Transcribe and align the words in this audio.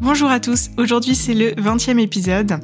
Bonjour 0.00 0.30
à 0.30 0.38
tous, 0.38 0.70
aujourd'hui 0.76 1.16
c'est 1.16 1.34
le 1.34 1.50
20e 1.50 1.98
épisode. 1.98 2.60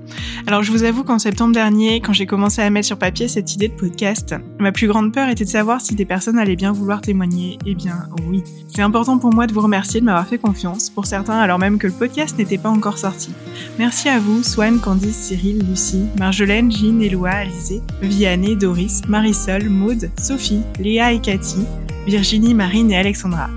Alors 0.46 0.62
je 0.62 0.70
vous 0.70 0.84
avoue 0.84 1.02
qu'en 1.02 1.18
septembre 1.18 1.52
dernier, 1.52 2.00
quand 2.00 2.12
j'ai 2.12 2.26
commencé 2.26 2.62
à 2.62 2.70
mettre 2.70 2.86
sur 2.86 2.96
papier 2.96 3.26
cette 3.26 3.52
idée 3.54 3.66
de 3.66 3.74
podcast, 3.74 4.36
ma 4.60 4.70
plus 4.70 4.86
grande 4.86 5.12
peur 5.12 5.28
était 5.28 5.44
de 5.44 5.50
savoir 5.50 5.80
si 5.80 5.96
des 5.96 6.04
personnes 6.04 6.38
allaient 6.38 6.54
bien 6.54 6.70
vouloir 6.70 7.00
témoigner. 7.00 7.58
Eh 7.66 7.74
bien 7.74 8.08
oui, 8.28 8.44
c'est 8.68 8.82
important 8.82 9.18
pour 9.18 9.34
moi 9.34 9.48
de 9.48 9.52
vous 9.52 9.62
remercier 9.62 10.00
de 10.00 10.04
m'avoir 10.04 10.28
fait 10.28 10.38
confiance, 10.38 10.90
pour 10.90 11.06
certains 11.06 11.36
alors 11.36 11.58
même 11.58 11.78
que 11.78 11.88
le 11.88 11.92
podcast 11.92 12.38
n'était 12.38 12.56
pas 12.56 12.70
encore 12.70 12.98
sorti. 12.98 13.32
Merci 13.80 14.08
à 14.08 14.20
vous, 14.20 14.44
Swan, 14.44 14.78
Candice, 14.78 15.16
Cyril, 15.16 15.66
Lucie, 15.68 16.06
Marjolaine, 16.16 16.70
Jean, 16.70 17.00
Éloi, 17.00 17.30
Alizé, 17.30 17.82
Vianney, 18.00 18.54
Doris, 18.54 19.02
Marisol, 19.08 19.68
Maude, 19.68 20.08
Sophie, 20.22 20.62
Léa 20.78 21.12
et 21.12 21.20
Cathy, 21.20 21.64
Virginie, 22.06 22.54
Marine 22.54 22.92
et 22.92 22.96
Alexandra. 22.96 23.50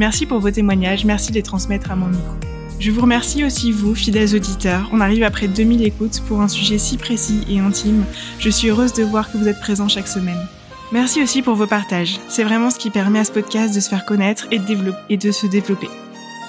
Merci 0.00 0.26
pour 0.26 0.40
vos 0.40 0.50
témoignages, 0.50 1.04
merci 1.04 1.30
de 1.30 1.36
les 1.36 1.44
transmettre 1.44 1.92
à 1.92 1.96
mon 1.96 2.08
micro. 2.08 2.49
Je 2.80 2.90
vous 2.90 3.02
remercie 3.02 3.44
aussi, 3.44 3.72
vous, 3.72 3.94
fidèles 3.94 4.34
auditeurs. 4.34 4.88
On 4.90 5.02
arrive 5.02 5.22
après 5.22 5.48
2000 5.48 5.84
écoutes 5.84 6.22
pour 6.26 6.40
un 6.40 6.48
sujet 6.48 6.78
si 6.78 6.96
précis 6.96 7.44
et 7.50 7.58
intime. 7.58 8.06
Je 8.38 8.48
suis 8.48 8.68
heureuse 8.70 8.94
de 8.94 9.04
voir 9.04 9.30
que 9.30 9.36
vous 9.36 9.48
êtes 9.48 9.60
présents 9.60 9.86
chaque 9.88 10.08
semaine. 10.08 10.40
Merci 10.90 11.22
aussi 11.22 11.42
pour 11.42 11.56
vos 11.56 11.66
partages. 11.66 12.18
C'est 12.28 12.42
vraiment 12.42 12.70
ce 12.70 12.78
qui 12.78 12.88
permet 12.88 13.18
à 13.18 13.24
ce 13.24 13.32
podcast 13.32 13.74
de 13.74 13.80
se 13.80 13.90
faire 13.90 14.06
connaître 14.06 14.46
et 14.50 14.58
de, 14.58 14.94
et 15.10 15.18
de 15.18 15.30
se 15.30 15.46
développer. 15.46 15.90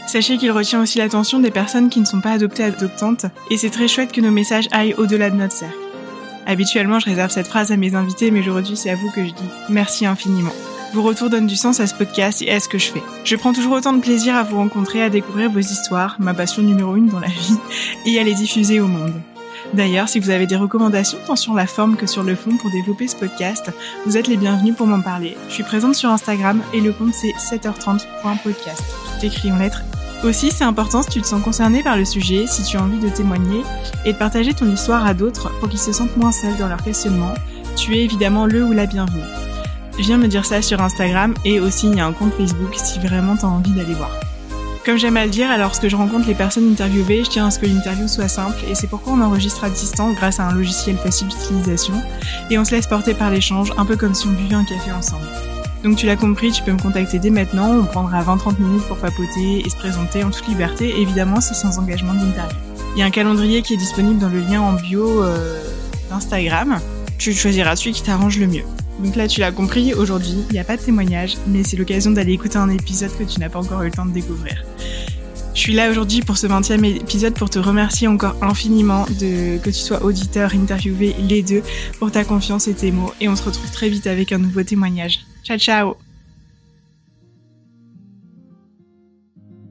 Sachez 0.08 0.38
qu'il 0.38 0.52
retient 0.52 0.82
aussi 0.82 1.00
l'attention 1.00 1.42
des 1.42 1.52
personnes 1.52 1.90
qui 1.90 2.00
ne 2.00 2.06
sont 2.06 2.22
pas 2.22 2.32
adoptées 2.32 2.64
adoptantes, 2.64 3.26
et 3.50 3.58
c'est 3.58 3.70
très 3.70 3.90
chouette 3.90 4.14
que 4.14 4.22
nos 4.22 4.32
messages 4.32 4.70
aillent 4.72 4.96
au-delà 4.98 5.30
de 5.32 5.36
notre 5.36 5.54
cercle. 5.54 5.76
Habituellement, 6.46 7.00
je 7.00 7.08
réserve 7.08 7.32
cette 7.32 7.48
phrase 7.48 7.74
à 7.74 7.78
mes 7.78 7.94
invités, 7.94 8.32
mais 8.32 8.40
aujourd'hui, 8.40 8.78
c'est 8.78 8.90
à 8.90 8.96
vous 8.96 9.12
que 9.12 9.26
je 9.26 9.32
dis 9.32 9.50
merci 9.70 10.06
infiniment. 10.06 10.54
Vos 10.94 11.04
retours 11.04 11.30
donnent 11.30 11.48
du 11.48 11.56
sens 11.56 11.80
à 11.80 11.88
ce 11.88 11.96
podcast 11.96 12.42
et 12.42 12.52
à 12.52 12.60
ce 12.60 12.68
que 12.68 12.78
je 12.78 12.92
fais. 12.92 13.04
Je 13.24 13.38
prends 13.38 13.54
toujours 13.54 13.72
autant 13.72 13.94
de 13.94 14.02
plaisir 14.02 14.36
à 14.36 14.44
vous 14.44 14.58
rencontrer, 14.58 15.02
à 15.02 15.10
découvrir 15.10 15.50
vos 15.50 15.60
histoires, 15.60 16.18
ma 16.20 16.34
passion 16.34 16.62
numéro 16.62 16.98
une 16.98 17.08
dans 17.08 17.22
la 17.22 17.30
vie, 17.30 17.58
et 18.06 18.20
à 18.20 18.24
les 18.24 18.34
diffuser 18.34 18.82
au 18.82 18.88
monde. 18.88 19.14
D'ailleurs, 19.74 20.10
si 20.10 20.20
vous 20.20 20.32
avez 20.32 20.48
des 20.48 20.58
recommandations 20.58 21.18
tant 21.26 21.38
sur 21.38 21.54
la 21.54 21.66
forme 21.66 21.96
que 21.96 22.08
sur 22.08 22.24
le 22.24 22.36
fond 22.36 22.58
pour 22.58 22.70
développer 22.72 23.08
ce 23.08 23.16
podcast, 23.16 23.72
vous 24.06 24.18
êtes 24.18 24.28
les 24.28 24.36
bienvenus 24.36 24.76
pour 24.76 24.86
m'en 24.86 25.02
parler. 25.02 25.38
Je 25.48 25.54
suis 25.54 25.64
présente 25.64 25.96
sur 25.96 26.10
Instagram 26.10 26.62
et 26.74 26.82
le 26.82 26.92
compte 26.92 27.14
c'est 27.14 27.32
7h30.podcast. 27.56 28.84
Tout 29.18 29.26
écrit 29.26 29.50
en 29.50 29.60
lettres. 29.60 29.84
Aussi, 30.26 30.52
c'est 30.52 30.66
important 30.66 31.04
si 31.04 31.10
tu 31.10 31.22
te 31.22 31.28
sens 31.28 31.42
concerné 31.42 31.84
par 31.84 31.96
le 31.96 32.04
sujet, 32.04 32.48
si 32.48 32.64
tu 32.64 32.76
as 32.76 32.84
envie 32.84 33.00
de 33.00 33.10
témoigner 33.10 33.64
et 34.04 34.12
de 34.12 34.18
partager 34.18 34.54
ton 34.54 34.70
histoire 34.70 35.06
à 35.06 35.14
d'autres 35.14 35.52
pour 35.60 35.70
qu'ils 35.70 35.80
se 35.80 35.94
sentent 35.94 36.18
moins 36.18 36.34
seuls 36.34 36.58
dans 36.58 36.68
leur 36.68 36.84
questionnement, 36.84 37.34
tu 37.78 37.96
es 37.96 38.04
évidemment 38.04 38.46
le 38.46 38.66
ou 38.66 38.74
la 38.74 38.88
bienvenue 38.88 39.24
viens 40.08 40.18
me 40.18 40.28
dire 40.28 40.46
ça 40.46 40.62
sur 40.62 40.82
Instagram 40.82 41.34
et 41.46 41.60
aussi 41.60 41.88
il 41.88 41.96
y 41.96 42.00
a 42.00 42.06
un 42.06 42.14
compte 42.14 42.34
Facebook 42.34 42.74
si 42.76 43.00
vraiment 43.00 43.36
t'as 43.36 43.48
envie 43.48 43.72
d'aller 43.72 43.94
voir. 43.94 44.12
Comme 44.84 44.98
j'aime 44.98 45.16
à 45.16 45.26
le 45.26 45.32
dire, 45.32 45.48
alors 45.48 45.68
lorsque 45.68 45.88
je 45.88 45.96
rencontre 45.96 46.28
les 46.28 46.34
personnes 46.34 46.72
interviewées, 46.72 47.24
je 47.24 47.30
tiens 47.30 47.46
à 47.46 47.52
ce 47.52 47.60
que 47.60 47.68
l'interview 47.68 48.08
soit 48.08 48.28
simple 48.28 48.58
et 48.68 48.74
c'est 48.74 48.88
pourquoi 48.88 49.14
on 49.14 49.22
enregistre 49.22 49.64
à 49.64 49.70
distance 49.70 50.16
grâce 50.16 50.40
à 50.40 50.48
un 50.48 50.54
logiciel 50.54 50.98
facile 50.98 51.28
d'utilisation 51.28 51.94
et 52.50 52.58
on 52.58 52.66
se 52.66 52.72
laisse 52.72 52.88
porter 52.88 53.14
par 53.14 53.30
l'échange, 53.30 53.72
un 53.78 53.86
peu 53.86 53.96
comme 53.96 54.16
si 54.16 54.28
on 54.28 54.32
buvait 54.32 54.56
un 54.56 54.66
café 54.66 54.92
ensemble. 54.92 55.26
Donc 55.84 55.98
tu 55.98 56.08
l'as 56.08 56.16
compris, 56.16 56.52
tu 56.52 56.64
peux 56.64 56.72
me 56.72 56.80
contacter 56.80 57.20
dès 57.20 57.30
maintenant, 57.30 57.72
on 57.72 57.86
prendra 57.86 58.24
20-30 58.24 58.60
minutes 58.60 58.88
pour 58.88 58.98
papoter 58.98 59.60
et 59.64 59.70
se 59.70 59.76
présenter 59.76 60.24
en 60.24 60.32
toute 60.32 60.48
liberté, 60.48 61.00
évidemment 61.00 61.42
c'est 61.42 61.54
sans 61.54 61.78
engagement 61.78 62.16
d'interview. 62.16 62.58
Il 62.96 63.00
y 63.00 63.04
a 63.04 63.06
un 63.06 63.12
calendrier 63.12 63.62
qui 63.62 63.76
est 63.76 63.78
disponible 63.78 64.20
dans 64.20 64.30
le 64.30 64.40
lien 64.40 64.62
en 64.62 64.74
bio 64.74 65.24
euh, 65.24 65.62
d'Instagram, 66.10 66.80
tu 67.20 67.34
choisiras 67.34 67.76
celui 67.76 67.92
qui 67.92 68.02
t'arrange 68.02 68.40
le 68.40 68.48
mieux. 68.48 68.66
Donc 69.00 69.16
là, 69.16 69.28
tu 69.28 69.40
l'as 69.40 69.52
compris, 69.52 69.94
aujourd'hui, 69.94 70.44
il 70.50 70.54
n'y 70.54 70.60
a 70.60 70.64
pas 70.64 70.78
de 70.78 70.82
témoignage, 70.82 71.38
mais 71.48 71.64
c'est 71.64 71.78
l'occasion 71.78 72.12
d'aller 72.12 72.34
écouter 72.34 72.58
un 72.58 72.70
épisode 72.70 73.12
que 73.18 73.24
tu 73.24 73.40
n'as 73.40 73.50
pas 73.50 73.60
encore 73.60 73.82
eu 73.82 73.86
le 73.86 73.92
temps 73.92 74.06
de 74.06 74.12
découvrir. 74.12 74.64
Je 75.54 75.60
suis 75.60 75.74
là 75.74 75.90
aujourd'hui 75.90 76.22
pour 76.22 76.38
ce 76.38 76.48
20e 76.48 76.86
épisode 76.86 77.34
pour 77.34 77.50
te 77.50 77.60
remercier 77.60 78.08
encore 78.08 78.36
infiniment 78.42 79.06
de 79.20 79.58
que 79.58 79.70
tu 79.70 79.80
sois 79.80 80.04
auditeur, 80.04 80.54
interviewé, 80.54 81.14
les 81.20 81.44
deux, 81.44 81.62
pour 82.00 82.12
ta 82.12 82.24
confiance 82.24 82.68
et 82.68 82.74
tes 82.74 82.92
mots. 82.92 83.14
Et 83.20 83.28
on 83.28 83.36
se 83.36 83.44
retrouve 83.44 83.70
très 83.72 83.90
vite 83.90 84.08
avec 84.08 84.32
un 84.32 84.38
nouveau 84.38 84.64
témoignage. 84.64 85.20
Ciao 85.44 85.58
ciao 85.58 86.11